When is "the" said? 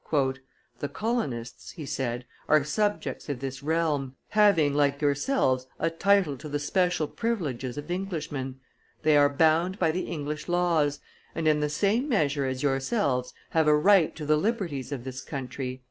0.79-0.89, 6.49-6.57, 9.91-10.07, 11.59-11.69, 14.25-14.37